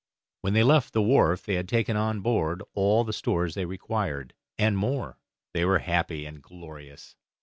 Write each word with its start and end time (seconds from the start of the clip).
When 0.41 0.53
they 0.53 0.63
left 0.63 0.93
the 0.93 1.01
wharf 1.03 1.43
they 1.45 1.53
had 1.53 1.69
taken 1.69 1.95
on 1.95 2.21
board 2.21 2.63
all 2.73 3.03
the 3.03 3.13
stores 3.13 3.53
they 3.53 3.65
required, 3.65 4.33
and 4.57 4.75
more; 4.75 5.19
they 5.53 5.63
were 5.63 5.77
happy 5.77 6.25
and 6.25 6.41
glorious. 6.41 7.15